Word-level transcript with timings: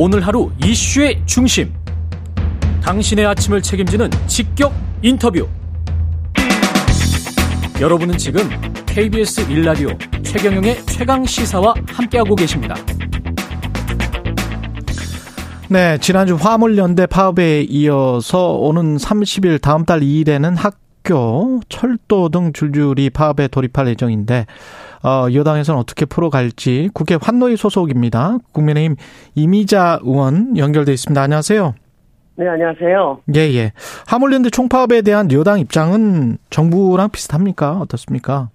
오늘 0.00 0.24
하루 0.24 0.52
이슈의 0.64 1.20
중심. 1.26 1.74
당신의 2.84 3.26
아침을 3.26 3.60
책임지는 3.60 4.08
직격 4.28 4.72
인터뷰. 5.02 5.48
여러분은 7.80 8.16
지금 8.16 8.48
KBS 8.86 9.50
일라디오 9.50 9.88
최경영의 10.22 10.86
최강 10.86 11.24
시사와 11.24 11.74
함께하고 11.88 12.36
계십니다. 12.36 12.76
네, 15.68 15.98
지난주 15.98 16.36
화물연대 16.36 17.06
파업에 17.06 17.62
이어서 17.62 18.52
오는 18.52 18.98
30일 18.98 19.60
다음 19.60 19.84
달 19.84 19.98
2일에는 19.98 20.54
학 20.54 20.78
교, 21.08 21.60
철도 21.68 22.28
등 22.28 22.52
줄줄이 22.52 23.08
파업에 23.10 23.48
돌입할 23.48 23.88
예정인데 23.88 24.44
어, 25.02 25.32
여당에서는 25.32 25.80
어떻게 25.80 26.04
풀어갈지 26.04 26.90
국회 26.92 27.16
환노위 27.20 27.56
소속입니다. 27.56 28.36
국민의힘 28.52 28.96
이미자 29.34 30.00
의원 30.02 30.56
연결돼 30.56 30.92
있습니다. 30.92 31.20
안녕하세요. 31.20 31.74
네, 32.36 32.48
안녕하세요. 32.48 33.20
예, 33.34 33.40
예. 33.54 33.72
화물연대 34.06 34.50
총파업에 34.50 35.02
대한 35.02 35.32
여당 35.32 35.58
입장은 35.58 36.38
정부랑 36.50 37.10
비슷합니까? 37.10 37.78
어떻습니까? 37.78 38.50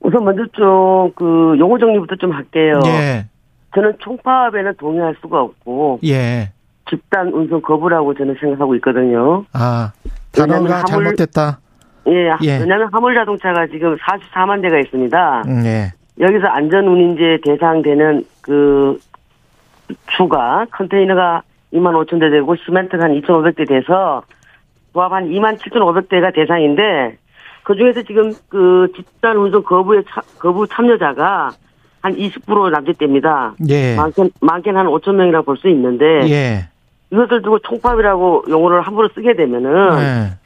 우선 0.00 0.24
먼저 0.24 0.42
좀 0.52 1.12
그 1.14 1.56
용어 1.58 1.78
정리부터 1.78 2.16
좀 2.16 2.32
할게요. 2.32 2.80
예. 2.86 3.26
저는 3.74 3.94
총파업에는 4.00 4.74
동의할 4.78 5.16
수가 5.20 5.40
없고 5.40 6.00
예. 6.04 6.52
집단 6.88 7.28
운송 7.28 7.60
거부라고 7.62 8.14
저는 8.14 8.36
생각하고 8.40 8.74
있거든요. 8.76 9.44
아, 9.52 9.92
단어가 10.36 10.74
화물- 10.76 10.86
잘못됐다. 10.86 11.58
예, 12.08 12.30
예. 12.42 12.58
왜냐하면 12.58 12.88
화물 12.92 13.14
자동차가 13.14 13.66
지금 13.68 13.96
44만 13.96 14.60
대가 14.62 14.78
있습니다. 14.78 15.42
음, 15.46 15.62
예. 15.64 15.92
여기서 16.20 16.46
안전 16.46 16.86
운임제 16.86 17.38
대상되는 17.44 18.24
그 18.42 18.98
주가 20.16 20.66
컨테이너가 20.72 21.42
2만 21.72 21.92
5천 22.06 22.20
대 22.20 22.30
되고 22.30 22.54
시멘트가 22.56 23.04
한 23.04 23.12
2,500대 23.20 23.66
돼서 23.68 24.22
조합 24.92 25.12
한 25.12 25.28
2만 25.30 25.58
7,500대가 25.58 26.32
대상인데 26.34 27.16
그 27.64 27.74
중에서 27.74 28.02
지금 28.02 28.32
그 28.48 28.88
집단 28.94 29.36
운송 29.36 29.62
거부에 29.62 30.02
차- 30.08 30.20
거부 30.38 30.66
참여자가 30.68 31.50
한 32.02 32.14
20% 32.14 32.70
남짓됩니다. 32.70 33.54
예. 33.68 33.96
많게는, 33.96 34.30
많게는 34.40 34.78
한 34.78 34.86
5천 34.86 35.14
명이라고 35.14 35.44
볼 35.46 35.56
수 35.56 35.68
있는데 35.70 36.04
예. 36.28 36.68
이것을 37.14 37.42
두고 37.42 37.60
총파업이라고 37.60 38.44
용어를 38.48 38.82
함부로 38.82 39.08
쓰게 39.14 39.34
되면은 39.36 39.98
예. 40.00 40.38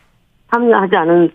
참여하지 0.52 0.96
않은 0.96 1.30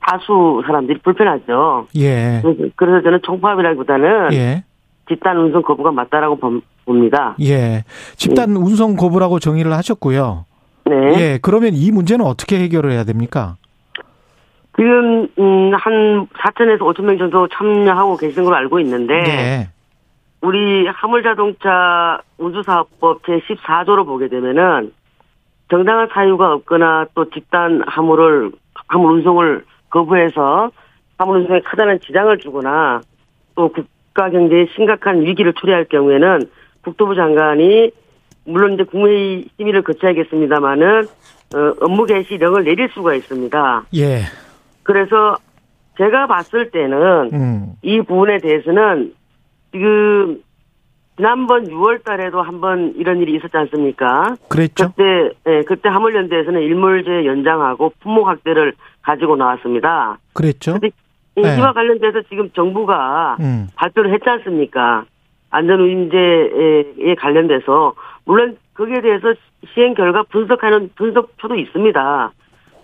다수 0.00 0.62
사람들이 0.66 0.98
불편하죠. 1.00 1.86
예. 1.96 2.42
그래서, 2.76 3.02
저는 3.02 3.20
총파업이라기보다는 3.22 4.32
예. 4.34 4.64
집단 5.08 5.38
운송 5.38 5.62
거부가 5.62 5.90
맞다라고 5.90 6.36
봄- 6.36 6.60
봅니다. 6.84 7.34
예. 7.40 7.84
집단 8.16 8.50
운송 8.56 8.96
거부라고 8.96 9.38
정의를 9.38 9.72
하셨고요. 9.72 10.44
네. 10.86 10.94
예. 11.18 11.38
그러면 11.40 11.70
이 11.74 11.90
문제는 11.90 12.24
어떻게 12.26 12.58
해결을 12.60 12.92
해야 12.92 13.04
됩니까? 13.04 13.56
지금 14.76 15.28
음, 15.38 15.72
한 15.74 16.26
4천에서 16.26 16.80
5천 16.80 17.02
명 17.04 17.16
정도 17.16 17.48
참여하고 17.48 18.16
계시는 18.18 18.44
걸로 18.44 18.56
알고 18.56 18.80
있는데 18.80 19.14
예. 19.14 19.68
우리 20.44 20.86
화물자동차 20.86 22.20
운수사업법 22.36 23.22
제14조로 23.22 24.04
보게 24.04 24.28
되면은 24.28 24.92
정당한 25.70 26.06
사유가 26.12 26.52
없거나 26.52 27.06
또 27.14 27.30
집단 27.30 27.82
화물을 27.86 28.52
화물 28.88 29.12
운송을 29.14 29.64
거부해서 29.88 30.70
화물 31.16 31.38
운송에 31.38 31.60
크다는 31.60 31.98
지장을 32.00 32.36
주거나 32.40 33.00
또 33.54 33.70
국가 33.70 34.28
경제에 34.28 34.66
심각한 34.74 35.22
위기를 35.22 35.54
초래할 35.54 35.86
경우에는 35.86 36.42
국토부 36.82 37.14
장관이 37.14 37.90
물론 38.44 38.74
이제 38.74 38.82
국무회의 38.84 39.46
심의를 39.56 39.80
거쳐야겠습니다만은 39.80 41.06
어, 41.54 41.74
업무 41.80 42.04
개시령을 42.04 42.64
내릴 42.64 42.90
수가 42.90 43.14
있습니다. 43.14 43.84
예. 43.96 44.20
그래서 44.82 45.36
제가 45.96 46.26
봤을 46.26 46.70
때는 46.70 47.30
음. 47.32 47.72
이 47.80 48.02
부분에 48.02 48.38
대해서는 48.38 49.14
지금 49.74 50.40
지난번 51.16 51.64
6월 51.66 52.04
달에도 52.04 52.42
한번 52.42 52.94
이런 52.96 53.20
일이 53.20 53.34
있었지 53.34 53.56
않습니까? 53.56 54.36
그랬죠? 54.48 54.90
그때 54.90 55.30
예, 55.48 55.62
그때 55.62 55.88
화물연대에서는 55.88 56.60
일몰제 56.60 57.26
연장하고 57.26 57.92
품목 58.00 58.28
확대를 58.28 58.74
가지고 59.02 59.34
나왔습니다. 59.36 60.18
그랬죠? 60.32 60.78
네. 60.80 60.90
이와 61.36 61.72
관련돼서 61.72 62.22
지금 62.28 62.50
정부가 62.50 63.36
음. 63.40 63.66
발표를 63.74 64.12
했지 64.12 64.28
않습니까? 64.28 65.04
안전운임제에 65.50 67.16
관련돼서 67.18 67.94
물론 68.24 68.56
거기에 68.74 69.00
대해서 69.00 69.34
시행 69.72 69.94
결과 69.94 70.22
분석하는 70.30 70.90
분석표도 70.94 71.56
있습니다. 71.56 72.32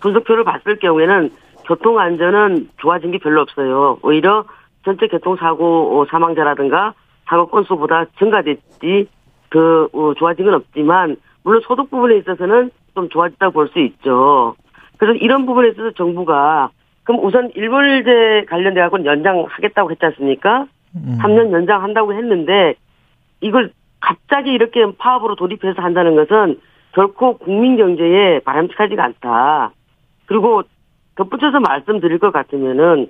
분석표를 0.00 0.42
봤을 0.44 0.76
경우에는 0.80 1.30
교통 1.66 2.00
안전은 2.00 2.70
좋아진 2.78 3.12
게 3.12 3.18
별로 3.18 3.42
없어요. 3.42 3.98
오히려 4.02 4.44
전체 4.84 5.06
교통사고 5.08 6.00
어, 6.00 6.06
사망자라든가 6.10 6.94
사고 7.28 7.46
건수보다 7.48 8.06
증가됐지 8.18 9.08
그 9.48 9.88
어, 9.92 10.14
좋아진 10.14 10.44
건 10.46 10.54
없지만 10.54 11.16
물론 11.42 11.62
소득 11.66 11.91
부분에 11.91 12.16
있어서는 12.18 12.70
좀 12.94 13.08
좋아졌다고 13.08 13.52
볼 13.52 13.69
수 13.69 13.78
있죠. 13.80 14.54
그래서 14.96 15.19
이런 15.19 15.46
부분에 15.46 15.69
있어서 15.70 15.92
정부가 15.92 16.70
그럼 17.04 17.24
우선 17.24 17.50
일몰제 17.54 18.46
관련돼 18.48 18.80
갖고 18.80 19.04
연장하겠다고 19.04 19.90
했지 19.90 20.04
않습니까? 20.06 20.66
음. 20.94 21.19
3년 21.20 21.52
연장한다고 21.52 22.14
했는데 22.14 22.74
이걸 23.40 23.72
갑자기 24.00 24.52
이렇게 24.52 24.84
파업으로 24.98 25.36
돌입해서 25.36 25.80
한다는 25.82 26.16
것은 26.16 26.60
결코 26.92 27.38
국민 27.38 27.76
경제에 27.76 28.40
바람직하지가 28.40 29.02
않다. 29.04 29.70
그리고 30.26 30.62
덧붙여서 31.16 31.60
말씀드릴 31.60 32.19
것 32.19 32.32
같으면은 32.32 33.08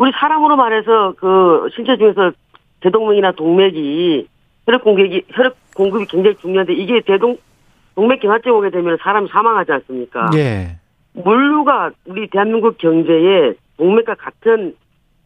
우리 0.00 0.12
사람으로 0.12 0.56
말해서 0.56 1.12
그 1.18 1.68
신체 1.76 1.98
중에서 1.98 2.32
대동맥이나 2.80 3.32
동맥이 3.32 4.26
혈액 4.64 4.82
공급이 4.82 5.22
혈액 5.28 5.54
공급이 5.76 6.06
굉장히 6.06 6.36
중요한데 6.36 6.72
이게 6.72 7.02
대동 7.02 7.36
동맥 7.96 8.20
경화증 8.20 8.50
오게 8.50 8.70
되면 8.70 8.96
사람이 9.02 9.28
사망하지 9.28 9.72
않습니까? 9.72 10.30
예. 10.36 10.78
물류가 11.12 11.90
우리 12.06 12.30
대한민국 12.30 12.78
경제에 12.78 13.52
동맥과 13.76 14.14
같은 14.14 14.74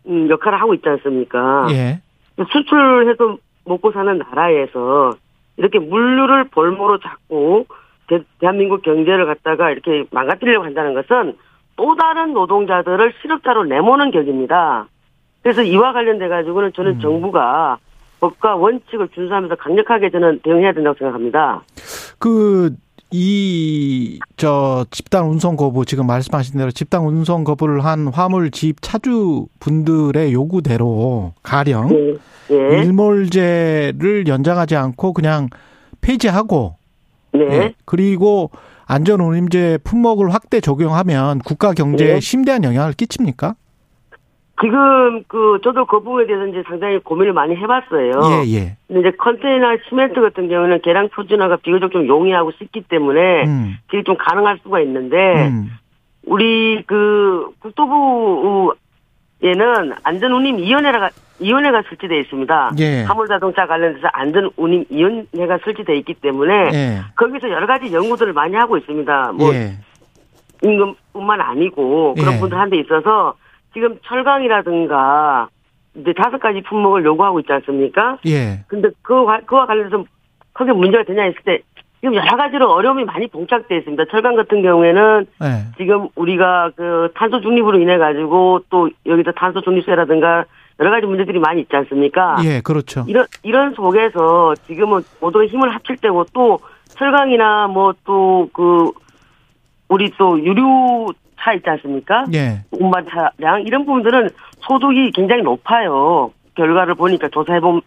음, 0.09 0.29
역할을 0.29 0.61
하고 0.61 0.75
있지 0.75 0.89
않습니까? 0.89 1.69
예. 1.71 2.01
수출해서 2.37 3.37
먹고 3.67 3.93
사는 3.93 4.19
나라에서 4.19 5.13
이렇게 5.57 5.79
물류를 5.79 6.49
볼모로 6.49 6.99
잡고 6.99 7.67
대, 8.09 8.19
한민국 8.43 8.83
경제를 8.83 9.27
갖다가 9.27 9.71
이렇게 9.71 10.05
망가뜨리려고 10.11 10.65
한다는 10.65 10.95
것은 10.95 11.37
또 11.77 11.97
다른 11.97 12.33
노동자들을 12.33 13.15
실업자로 13.21 13.65
내모는 13.65 14.11
격입니다. 14.11 14.87
그래서 15.43 15.63
이와 15.63 15.93
관련돼 15.93 16.29
가지고는 16.29 16.73
저는 16.75 16.93
음. 16.93 17.01
정부가 17.01 17.79
법과 18.21 18.57
원칙을 18.57 19.09
준수하면서 19.09 19.57
강력하게 19.57 20.11
저는 20.11 20.41
대응해야 20.43 20.73
된다고 20.73 20.97
생각합니다. 20.99 21.63
그, 22.19 22.75
이, 23.11 24.19
저, 24.37 24.87
집단 24.91 25.27
운송 25.27 25.57
거부, 25.57 25.85
지금 25.85 26.07
말씀하신 26.07 26.59
대로 26.59 26.71
집단 26.71 27.03
운송 27.03 27.45
거부를 27.45 27.85
한 27.85 28.09
화물 28.09 28.51
집 28.51 28.77
차주 28.81 29.47
분들의 29.61 30.33
요구대로 30.33 31.35
가령 31.43 31.89
네. 31.89 32.15
예. 32.51 32.83
일몰제를 32.83 34.27
연장하지 34.27 34.77
않고 34.77 35.13
그냥 35.13 35.49
폐지하고 36.01 36.77
네. 37.33 37.41
예. 37.51 37.75
그리고 37.85 38.51
안전운임제 38.87 39.79
품목을 39.85 40.33
확대 40.33 40.61
적용하면 40.61 41.41
국가 41.41 41.73
경제에 41.73 42.15
네. 42.15 42.21
심대한 42.21 42.65
영향을 42.65 42.93
끼칩니까? 42.93 43.55
지금 44.63 45.25
그 45.27 45.59
저도 45.65 45.85
그 45.87 46.01
부분에 46.01 46.27
대해서 46.27 46.47
이제 46.47 46.63
상당히 46.69 46.99
고민을 46.99 47.33
많이 47.33 47.57
해봤어요. 47.57 48.13
예, 48.45 48.53
예. 48.53 48.77
근데 48.87 49.01
이제 49.01 49.17
컨테이너 49.19 49.77
시멘트 49.89 50.21
같은 50.21 50.49
경우는 50.49 50.81
계량 50.83 51.09
표준화가 51.09 51.57
비교적 51.57 51.91
좀 51.91 52.07
용이하고 52.07 52.53
쉽기 52.53 52.83
때문에 52.89 53.45
음. 53.45 53.77
그게 53.89 54.05
좀 54.05 54.17
가능할 54.17 54.61
수가 54.63 54.81
있는데 54.81 55.49
음. 55.49 55.71
우리 56.27 56.83
그 56.87 57.51
국토부 57.59 58.75
에는 59.45 59.93
안전운임 60.03 60.57
위원회가 60.57 61.11
위원회가 61.39 61.83
설치되어 61.83 62.19
있습니다. 62.21 62.73
예. 62.79 63.03
화물자동차 63.03 63.67
관련해서 63.67 64.09
안전운임 64.11 64.87
위원회가 64.89 65.59
설치되어 65.63 65.97
있기 65.97 66.15
때문에 66.15 66.71
예. 66.73 67.01
거기서 67.15 67.51
여러 67.51 67.67
가지 67.67 67.93
연구들을 67.93 68.33
많이 68.33 68.55
하고 68.55 68.79
있습니다. 68.79 69.33
뭐 69.33 69.53
예. 69.55 69.77
임금뿐만 70.63 71.43
아니고 71.43 72.15
그런 72.15 72.37
예. 72.37 72.41
분들한테 72.41 72.79
있어서 72.81 73.35
지금 73.75 73.99
철강이라든가 74.07 75.49
이제 75.97 76.15
다섯 76.17 76.39
가지 76.39 76.63
품목을 76.63 77.05
요구하고 77.05 77.41
있지 77.41 77.53
않습니까? 77.53 78.19
예. 78.27 78.65
근데 78.67 78.89
그 79.03 79.27
그와 79.45 79.67
관련해서 79.67 80.05
크게 80.55 80.73
문제가 80.73 81.05
되냐 81.05 81.25
했을 81.25 81.39
때 81.45 81.59
지금 82.05 82.17
여러 82.17 82.37
가지로 82.37 82.71
어려움이 82.71 83.05
많이 83.07 83.27
봉착돼 83.29 83.79
있습니다. 83.79 84.05
철강 84.11 84.37
같은 84.37 84.61
경우에는 84.61 85.27
예. 85.43 85.73
지금 85.79 86.09
우리가 86.17 86.73
그 86.77 87.09
탄소 87.15 87.41
중립으로 87.41 87.81
인해 87.81 87.97
가지고 87.97 88.61
또 88.69 88.91
여기서 89.07 89.33
탄소 89.33 89.63
중립세라든가 89.63 90.45
여러 90.81 90.91
가지 90.91 91.07
문제들이 91.07 91.39
많이 91.39 91.63
있지 91.63 91.75
않습니까? 91.75 92.37
예, 92.45 92.61
그렇죠. 92.61 93.07
이런 93.09 93.25
이런 93.43 93.73
속에서 93.73 94.55
지금은 94.67 95.01
모두가 95.19 95.47
힘을 95.47 95.75
합칠 95.75 95.97
때고 95.97 96.27
또 96.35 96.59
철강이나 96.89 97.69
뭐 97.69 97.95
또 98.05 98.51
그 98.53 98.91
우리 99.89 100.11
또 100.19 100.39
유류 100.39 101.07
차 101.41 101.55
있지 101.55 101.71
않습니까? 101.71 102.27
예. 102.35 102.65
운반 102.71 103.07
차량 103.09 103.63
이런 103.63 103.87
부분들은 103.87 104.29
소득이 104.61 105.11
굉장히 105.13 105.41
높아요. 105.43 106.33
결과를 106.55 106.97
보니까 106.97 107.29
조사해본 107.29 107.81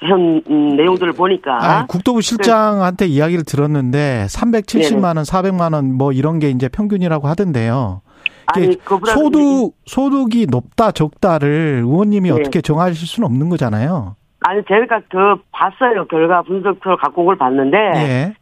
현 0.00 0.42
음, 0.48 0.76
내용들을 0.76 1.12
보니까 1.14 1.58
아, 1.60 1.86
국토부 1.86 2.20
실장한테 2.20 3.06
이야기를 3.06 3.44
들었는데 3.44 4.26
370만 4.28 5.16
원, 5.16 5.24
400만 5.24 5.74
원 5.74 5.92
뭐 5.98 6.12
이런 6.12 6.38
게 6.38 6.50
이제 6.50 6.68
평균이라고 6.68 7.26
하던데요. 7.28 8.00
아니 8.46 8.76
소득 9.06 9.74
소득이 9.86 10.46
높다 10.50 10.92
적다를 10.92 11.82
의원님이 11.84 12.30
네. 12.30 12.40
어떻게 12.40 12.60
정하실 12.60 13.06
수는 13.06 13.26
없는 13.26 13.48
거잖아요. 13.50 14.14
아니 14.40 14.62
제가 14.68 15.00
그 15.10 15.36
봤어요 15.50 16.06
결과 16.06 16.42
분석표를 16.42 16.96
갖고 16.98 17.22
온걸 17.22 17.36
봤는데 17.36 17.76
예. 17.96 18.34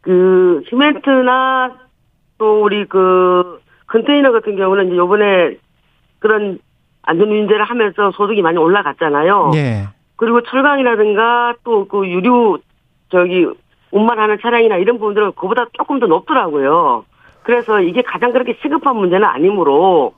그 0.00 0.62
시멘트나 0.68 1.72
또 2.38 2.64
우리 2.64 2.84
그 2.86 3.60
컨테이너 3.86 4.32
같은 4.32 4.56
경우는 4.56 4.88
이제 4.88 4.96
요번에 4.96 5.56
그런 6.18 6.58
안전 7.02 7.28
문제를 7.28 7.64
하면서 7.64 8.10
소득이 8.12 8.42
많이 8.42 8.58
올라갔잖아요. 8.58 9.52
예. 9.54 9.88
그리고 10.16 10.42
철강이라든가 10.42 11.54
또 11.64 11.86
그 11.88 12.08
유류 12.08 12.58
저기 13.10 13.46
운반하는 13.90 14.38
차량이나 14.40 14.76
이런 14.76 14.98
부분들은 14.98 15.32
그보다 15.36 15.66
조금 15.72 16.00
더 16.00 16.06
높더라고요. 16.06 17.04
그래서 17.42 17.80
이게 17.80 18.02
가장 18.02 18.32
그렇게 18.32 18.58
시급한 18.60 18.96
문제는 18.96 19.26
아니므로 19.26 20.14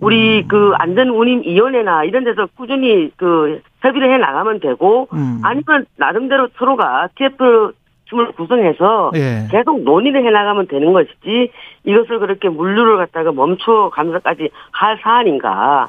우리 0.00 0.40
음. 0.40 0.48
그 0.48 0.72
안전 0.76 1.10
운임 1.10 1.42
위원회나 1.42 2.04
이런 2.04 2.24
데서 2.24 2.46
꾸준히 2.56 3.10
그 3.16 3.60
협의를 3.80 4.12
해 4.12 4.18
나가면 4.18 4.60
되고 4.60 5.08
음. 5.12 5.40
아니면 5.42 5.86
나름대로 5.96 6.48
서로가 6.56 7.08
TF 7.16 7.72
팀을 8.08 8.32
구성해서 8.32 9.12
예. 9.16 9.48
계속 9.50 9.82
논의를 9.82 10.24
해 10.24 10.30
나가면 10.30 10.68
되는 10.68 10.92
것이지 10.92 11.50
이것을 11.84 12.18
그렇게 12.20 12.48
물류를 12.48 12.96
갖다가 12.98 13.32
멈춰 13.32 13.90
가면서까지 13.92 14.50
할 14.70 14.98
사안인가 15.02 15.88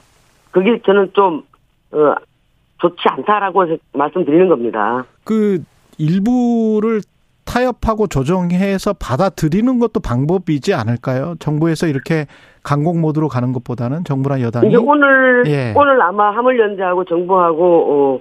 그게 0.51 0.79
저는 0.85 1.11
좀 1.13 1.43
어, 1.91 2.15
좋지 2.79 3.03
않다라고 3.09 3.65
말씀드리는 3.93 4.47
겁니다. 4.47 5.05
그 5.23 5.63
일부를 5.97 7.01
타협하고 7.45 8.07
조정해서 8.07 8.93
받아들이는 8.93 9.79
것도 9.79 10.01
방법이지 10.01 10.73
않을까요? 10.73 11.35
정부에서 11.39 11.87
이렇게 11.87 12.25
강공 12.63 12.99
모드로 12.99 13.29
가는 13.29 13.53
것보다는 13.53 14.03
정부나 14.03 14.41
여당이 14.41 14.67
이제 14.67 14.77
오늘 14.77 15.43
예. 15.47 15.73
오늘 15.75 16.01
아마 16.01 16.31
화물연대하고 16.31 17.05
정부하고 17.05 17.63
어, 17.63 18.19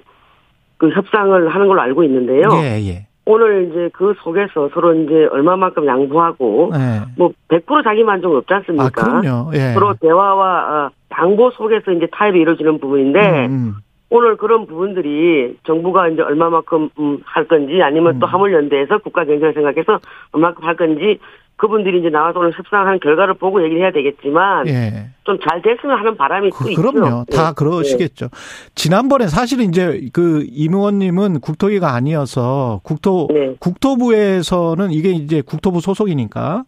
그 0.79 0.91
협상을 0.91 1.49
하는 1.49 1.67
걸로 1.67 1.81
알고 1.81 2.05
있는데요. 2.05 2.49
예, 2.62 2.81
예. 2.87 3.06
오늘 3.29 3.69
이제 3.69 3.91
그 3.93 4.14
속에서 4.23 4.70
서로 4.73 4.94
이제 4.94 5.26
얼마만큼 5.32 5.85
양보하고 5.85 6.70
예. 6.75 7.03
뭐100% 7.20 7.82
자기 7.82 8.05
만족은 8.05 8.37
없지 8.38 8.55
않습니까? 8.55 8.87
아, 8.87 9.20
그럼요. 9.20 9.50
예. 9.55 9.73
서로 9.75 9.94
대화와 9.94 10.87
어, 10.87 10.91
양보 11.19 11.50
속에서 11.50 11.91
이제 11.91 12.06
타협이 12.12 12.38
이루어지는 12.38 12.79
부분인데 12.79 13.47
음, 13.47 13.50
음. 13.50 13.75
오늘 14.08 14.37
그런 14.37 14.67
부분들이 14.67 15.56
정부가 15.67 16.08
이제 16.08 16.23
얼마만큼 16.23 16.91
음, 16.99 17.19
할 17.25 17.47
건지 17.49 17.81
아니면 17.82 18.19
또 18.20 18.26
음. 18.26 18.32
화물연대에서 18.32 18.99
국가 18.99 19.25
경제를 19.25 19.53
생각해서 19.55 19.99
얼마만큼 20.32 20.64
할 20.64 20.76
건지 20.76 21.19
그분들이 21.56 22.00
이제 22.00 22.11
나와서 22.11 22.38
오늘 22.38 22.53
협상하는 22.53 23.00
결과를 23.00 23.35
보고 23.35 23.62
얘기를 23.64 23.82
해야 23.82 23.91
되겠지만 23.91 24.69
예. 24.69 25.08
좀잘 25.25 25.62
됐으면 25.62 25.99
하는 25.99 26.17
바람이 26.17 26.50
또 26.50 26.56
그, 26.56 26.70
있죠. 26.70 26.82
그럼요. 26.82 27.25
다 27.32 27.49
예. 27.49 27.55
그러시겠죠. 27.56 28.29
지난번에 28.75 29.26
사실은 29.26 29.64
이제 29.64 30.03
그 30.12 30.44
임 30.50 30.75
의원님은 30.75 31.41
국토위가 31.41 31.94
아니어서 31.94 32.81
국토 32.85 33.29
네. 33.32 33.55
국토부에서는 33.58 34.91
이게 34.91 35.11
이제 35.11 35.41
국토부 35.41 35.81
소속이니까 35.81 36.64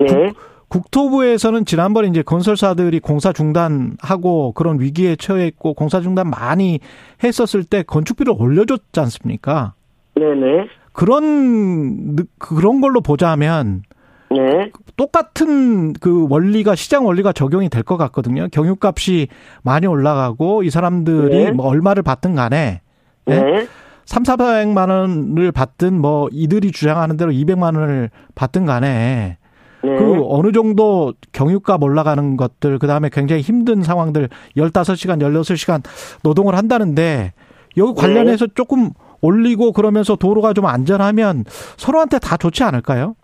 네. 0.00 0.32
국토부에서는 0.72 1.66
지난번에 1.66 2.08
이제 2.08 2.22
건설사들이 2.22 3.00
공사 3.00 3.30
중단하고 3.34 4.52
그런 4.52 4.80
위기에 4.80 5.16
처했고 5.16 5.74
공사 5.74 6.00
중단 6.00 6.30
많이 6.30 6.80
했었을 7.22 7.62
때 7.64 7.82
건축비를 7.82 8.32
올려줬지 8.34 8.98
않습니까? 9.00 9.74
네네. 10.14 10.68
그런 10.94 12.16
느- 12.16 12.24
그런 12.38 12.80
걸로 12.80 13.02
보자면 13.02 13.82
네. 14.30 14.70
똑같은 14.96 15.92
그 15.92 16.26
원리가 16.30 16.74
시장 16.74 17.04
원리가 17.04 17.34
적용이 17.34 17.68
될 17.68 17.82
것 17.82 17.98
같거든요. 17.98 18.48
경유값이 18.50 19.28
많이 19.62 19.86
올라가고 19.86 20.62
이 20.62 20.70
사람들이 20.70 21.44
네. 21.44 21.50
뭐 21.50 21.66
얼마를 21.66 22.02
받든 22.02 22.34
간에 22.34 22.80
예? 23.28 23.34
네. 23.34 23.68
3, 24.06 24.22
400만 24.22 24.88
원을 24.88 25.52
받든 25.52 26.00
뭐 26.00 26.28
이들이 26.32 26.72
주장하는 26.72 27.18
대로 27.18 27.30
200만 27.30 27.76
원을 27.78 28.08
받든 28.34 28.64
간에 28.64 29.36
네. 29.82 29.96
그 29.96 30.20
어느 30.28 30.52
정도 30.52 31.12
경유값 31.32 31.82
올라가는 31.82 32.36
것들 32.36 32.78
그다음에 32.78 33.08
굉장히 33.12 33.42
힘든 33.42 33.82
상황들 33.82 34.28
15시간 34.56 35.20
16시간 35.20 35.82
노동을 36.22 36.56
한다는데 36.56 37.32
여기 37.76 38.00
관련해서 38.00 38.46
네. 38.46 38.52
조금 38.54 38.90
올리고 39.20 39.72
그러면서 39.72 40.16
도로가 40.16 40.52
좀 40.52 40.66
안전하면 40.66 41.44
서로한테 41.76 42.18
다 42.18 42.36
좋지 42.36 42.62
않을까요? 42.64 43.14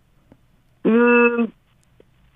음, 0.87 1.49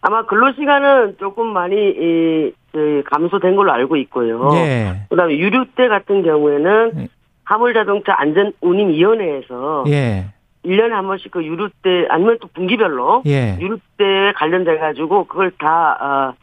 아마 0.00 0.26
근로 0.26 0.52
시간은 0.52 1.16
조금 1.18 1.46
많이, 1.52 1.76
이, 1.76 2.52
그 2.72 3.02
감소된 3.06 3.54
걸로 3.54 3.72
알고 3.72 3.96
있고요. 3.96 4.50
예. 4.54 5.06
그 5.08 5.16
다음에 5.16 5.36
유류대 5.38 5.88
같은 5.88 6.22
경우에는 6.22 6.92
예. 6.96 7.08
화물자동차 7.44 8.14
안전 8.16 8.52
운임 8.60 8.88
위원회에서 8.88 9.84
예. 9.88 10.26
1년에 10.64 10.90
한 10.90 11.06
번씩 11.06 11.30
그 11.30 11.44
유류대, 11.44 12.06
아니면 12.08 12.38
또 12.40 12.48
분기별로 12.54 13.22
예. 13.26 13.56
유류대에 13.60 14.32
관련돼가지고 14.36 15.24
그걸 15.24 15.50
다, 15.58 15.98
어, 16.00 16.34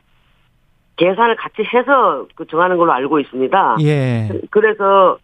계산을 0.98 1.38
같이 1.38 1.63
해서 1.74 2.25
그 2.36 2.45
정하는 2.48 2.77
걸로 2.77 2.92
알고 2.92 3.19
있습니다. 3.21 3.77
예. 3.81 4.30
그래서 4.50 5.18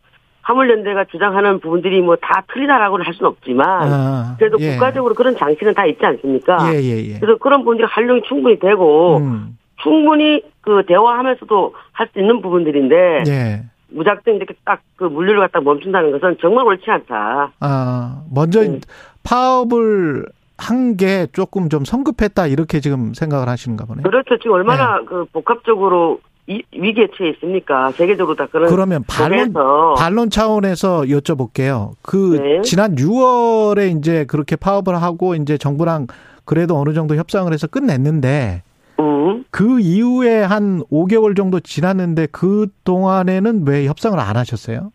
화물연대가 0.44 1.06
주장하는 1.06 1.60
부분들이 1.60 2.00
뭐 2.02 2.16
다 2.22 2.44
틀리다라고는 2.54 3.06
할 3.06 3.14
수는 3.16 3.30
없지만 3.32 3.68
아, 3.92 4.36
그래도 4.40 4.58
예. 4.62 4.72
국가적으로 4.74 5.14
그런 5.16 5.36
장치는 5.36 5.74
다 5.74 5.86
있지 5.86 6.06
않습니까? 6.06 6.72
예, 6.74 6.78
예, 6.82 7.14
예. 7.16 7.20
그래서 7.20 7.38
그런 7.40 7.60
부분들이 7.62 7.88
활용이 7.90 8.22
충분히 8.28 8.58
되고 8.60 9.18
음. 9.18 9.58
충분히 9.84 10.42
그 10.62 10.84
대화하면서도 10.88 11.74
할 11.92 12.08
수 12.14 12.20
있는 12.20 12.42
부분들인데 12.42 13.24
예. 13.28 13.64
무작정 13.90 14.36
이렇게 14.36 14.54
딱 14.66 14.82
그 14.96 15.04
물류를 15.04 15.42
갖다 15.42 15.60
멈춘다는 15.60 16.12
것은 16.14 16.38
정말 16.42 16.66
옳지 16.66 16.90
않다. 16.90 17.52
아, 17.60 18.24
먼저 18.32 18.62
네. 18.62 18.80
파업을 19.24 20.26
한 20.58 20.96
게 20.96 21.28
조금 21.34 21.68
좀 21.68 21.84
성급했다 21.84 22.48
이렇게 22.48 22.80
지금 22.80 23.14
생각을 23.14 23.50
하시는가 23.50 23.86
보네요. 23.86 24.04
그렇죠. 24.04 24.38
지금 24.38 24.54
얼마나 24.54 25.02
그 25.04 25.26
복합적으로 25.34 26.20
이, 26.48 26.62
위기에 26.72 27.08
처해 27.18 27.32
있습니까? 27.32 27.92
세계적으로 27.92 28.38
다 28.38 28.48
그런 28.50 28.70
그러면 28.70 29.04
반론 29.06 29.54
반론 29.98 30.30
차원에서 30.30 31.02
여쭤볼게요. 31.02 31.92
그 32.02 32.38
네. 32.42 32.62
지난 32.62 32.96
6월에 32.96 33.98
이제 33.98 34.24
그렇게 34.26 34.56
파업을 34.56 35.02
하고 35.02 35.36
이제 35.36 35.58
정부랑 35.58 36.08
그래도 36.46 36.78
어느 36.78 36.94
정도 36.94 37.16
협상을 37.16 37.52
해서 37.52 37.68
끝냈는데 37.68 38.62
음, 39.00 39.46
그 39.52 39.80
이후에 39.80 40.44
한 40.44 40.82
5개월 40.92 41.36
정도 41.36 41.60
지났는데 41.60 42.28
그 42.32 42.68
동안에는 42.84 43.68
왜 43.68 43.86
협상을 43.86 44.18
안 44.18 44.38
하셨어요? 44.38 44.92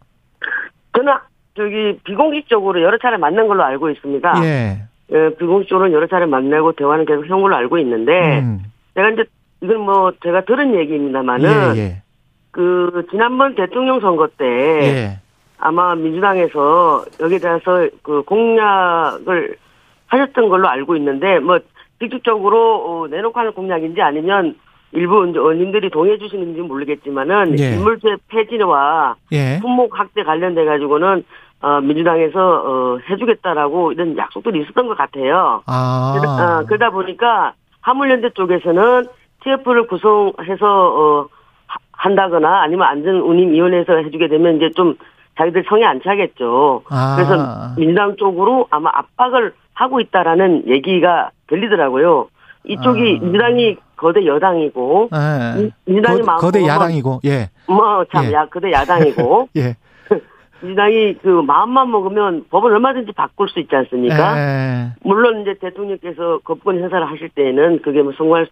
저는 0.97 1.13
저기 1.57 1.99
비공식적으로 2.05 2.83
여러 2.83 2.99
차례 2.99 3.17
만난 3.17 3.47
걸로 3.49 3.63
알고 3.63 3.91
있습니다. 3.91 4.45
예. 4.45 4.83
예, 5.13 5.35
비공식적으로 5.37 5.93
여러 5.93 6.07
차례 6.07 6.27
만나고 6.27 6.73
대화는 6.73 7.05
계속 7.05 7.31
한 7.31 7.41
걸로 7.41 7.57
알고 7.57 7.79
있는데 7.79 8.41
음. 8.41 8.61
제가 8.95 9.11
이제 9.11 9.25
이건 9.63 9.81
뭐 9.81 10.13
제가 10.23 10.45
들은 10.45 10.75
얘기입니다만은 10.75 11.77
예, 11.77 11.81
예. 11.81 12.03
그 12.51 13.07
지난번 13.11 13.55
대통령 13.55 14.01
선거 14.01 14.29
때 14.29 14.45
예. 14.47 15.19
아마 15.59 15.95
민주당에서 15.95 17.05
여기에 17.21 17.39
대해서 17.39 17.89
그 18.03 18.23
공약을 18.23 19.57
하셨던 20.07 20.49
걸로 20.49 20.69
알고 20.69 20.97
있는데 20.97 21.39
뭐 21.39 21.59
직접적으로 22.01 22.77
어, 23.03 23.07
내놓고 23.09 23.39
하는 23.39 23.53
공약인지 23.53 24.01
아니면 24.01 24.57
일부 24.93 25.25
의원님들이 25.25 25.91
동의해 25.91 26.19
주시는지 26.19 26.61
모르겠지만은 26.63 27.59
예. 27.61 27.75
인물제 27.75 28.17
폐지와 28.29 29.15
예. 29.33 29.59
품목 29.61 29.97
확대 29.99 30.25
관련돼 30.25 30.65
가지고는 30.65 31.25
어, 31.63 31.81
민주당에서 31.83 32.39
어, 32.65 32.99
해주겠다라고 33.09 33.93
이런 33.93 34.17
약속들이 34.17 34.63
있었던 34.63 34.89
것 34.89 34.97
같아요. 34.97 35.63
아. 35.67 36.17
그러다, 36.19 36.59
어, 36.61 36.65
그러다 36.67 36.91
보니까 36.91 37.53
화물연대 37.83 38.31
쪽에서는 38.31 39.07
TF를 39.45 39.87
구성해서 39.87 40.67
어, 40.67 41.29
하- 41.67 41.79
한다거나 41.93 42.63
아니면 42.63 42.89
안전운임위원회에서 42.89 43.97
해주게 43.97 44.29
되면 44.29 44.57
이제 44.57 44.71
좀 44.75 44.95
자기들 45.37 45.65
성에 45.69 45.85
안 45.85 46.01
차겠죠. 46.03 46.83
아. 46.91 47.15
그래서 47.17 47.75
민주당 47.79 48.17
쪽으로 48.17 48.67
아마 48.71 48.91
압박을 48.95 49.53
하고 49.81 49.99
있다라는 49.99 50.65
얘기가 50.69 51.31
들리더라고요. 51.47 52.29
이쪽이 52.65 53.19
아. 53.19 53.25
민주당이 53.25 53.79
거대 53.97 54.27
여당이고 54.27 55.09
예. 55.15 55.71
민주당이 55.87 56.21
거, 56.21 56.27
마음 56.27 56.39
거대 56.39 56.67
야당이고 56.67 57.21
예. 57.25 57.49
뭐참 57.67 58.27
예. 58.27 58.33
야 58.33 58.45
거대 58.45 58.71
야당이고 58.71 59.49
예. 59.57 59.77
민주당이 60.61 61.15
그 61.23 61.29
마음만 61.29 61.91
먹으면 61.91 62.45
법을 62.51 62.73
얼마든지 62.75 63.13
바꿀 63.13 63.49
수 63.49 63.59
있지 63.61 63.75
않습니까? 63.75 64.39
예. 64.39 64.93
물론 65.03 65.41
이제 65.41 65.55
대통령께서 65.59 66.41
거부권 66.45 66.77
행사를 66.77 67.11
하실 67.11 67.31
때에는 67.31 67.81
그게 67.81 68.03
뭐 68.03 68.13
성공할 68.19 68.49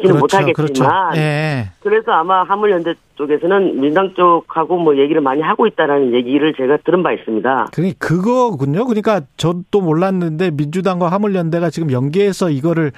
지는 0.00 0.18
못하겠지만 0.18 0.54
그렇죠. 0.54 0.84
예. 1.16 1.70
그래서 1.80 2.12
아마 2.12 2.42
화물연대 2.44 2.94
쪽에서는 3.16 3.80
민당 3.80 4.14
쪽하고 4.14 4.78
뭐 4.78 4.96
얘기를 4.96 5.20
많이 5.20 5.42
하고 5.42 5.66
있다라는 5.66 6.14
얘기를 6.14 6.54
제가 6.54 6.78
들은 6.84 7.02
바 7.02 7.12
있습니다. 7.12 7.68
그게 7.72 7.92
그거군요. 7.98 8.84
그러니까 8.86 9.20
저도 9.36 9.80
몰랐는데 9.80 10.50
민주당과 10.52 11.08
화물연대가 11.08 11.70
지금 11.70 11.92
연계해서 11.92 12.50
이거를 12.50 12.92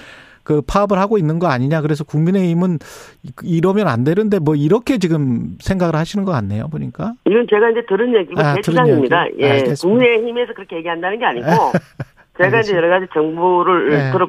그 0.44 0.60
파업을 0.60 0.98
하고 0.98 1.18
있는 1.18 1.38
거 1.38 1.46
아니냐. 1.46 1.82
그래서 1.82 2.04
국민의힘은 2.04 2.78
이러면 3.44 3.88
안 3.88 4.04
되는데 4.04 4.38
뭐 4.38 4.54
이렇게 4.54 4.98
지금 4.98 5.56
생각을 5.60 5.94
하시는 5.94 6.24
것 6.24 6.32
같네요. 6.32 6.68
보니까. 6.68 7.14
이건 7.26 7.46
제가 7.48 7.70
이제 7.70 7.82
들은 7.88 8.14
얘기고 8.14 8.40
아, 8.40 8.54
제 8.54 8.60
들은 8.60 8.84
주장입니다. 8.84 9.26
얘기. 9.28 9.42
예, 9.42 9.50
알겠습니다. 9.50 9.88
국민의힘에서 9.88 10.54
그렇게 10.54 10.76
얘기한다는 10.76 11.18
게 11.18 11.24
아니고 11.24 11.46
제가 12.38 12.48
이제 12.48 12.56
알겠습니다. 12.74 12.76
여러 12.86 12.88
가지 13.00 13.06
정보를 13.12 13.90
네. 13.90 14.10
들어 14.12 14.28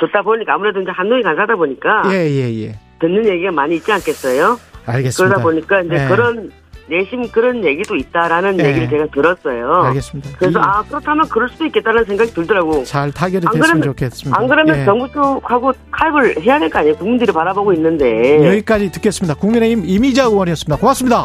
듣다 0.00 0.22
보니까 0.22 0.54
아무래도 0.54 0.80
이제 0.80 0.90
한동희 0.92 1.22
간사다 1.22 1.56
보니까 1.56 2.02
예, 2.12 2.30
예, 2.30 2.62
예. 2.66 2.78
듣는 3.00 3.26
얘기가 3.26 3.50
많이 3.50 3.76
있지 3.76 3.90
않겠어요? 3.92 4.58
알겠습니다. 4.86 5.34
그러다 5.36 5.42
보니까 5.42 5.80
이제 5.82 6.04
예. 6.04 6.08
그런 6.08 6.50
내심 6.88 7.30
그런 7.30 7.64
얘기도 7.64 7.94
있다라는 7.94 8.56
네. 8.56 8.68
얘기를 8.68 8.88
제가 8.88 9.06
들었어요. 9.14 9.72
알겠습니다. 9.84 10.30
그래서 10.38 10.58
이- 10.58 10.62
아 10.64 10.82
그렇다면 10.88 11.28
그럴 11.28 11.48
수도 11.48 11.64
있겠다는 11.66 12.04
생각이 12.04 12.32
들더라고. 12.32 12.82
잘 12.84 13.12
타결이 13.12 13.44
안 13.46 13.52
됐으면 13.52 13.62
그러면- 13.80 13.82
좋겠습니다. 13.82 14.40
안 14.40 14.48
그러면 14.48 14.78
예. 14.80 14.84
정부 14.84 15.08
쪽하고 15.12 15.72
타협을 15.96 16.40
해야 16.42 16.58
될 16.58 16.68
거 16.70 16.78
아니에요. 16.80 16.96
국민들이 16.96 17.32
바라보고 17.32 17.72
있는데. 17.74 18.44
여기까지 18.46 18.90
듣겠습니다. 18.92 19.34
국민의힘 19.38 19.84
이미자 19.86 20.24
의원이었습니다. 20.24 20.76
고맙습니다. 20.80 21.24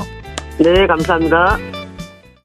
네, 0.59 0.85
감사합니다. 0.87 1.57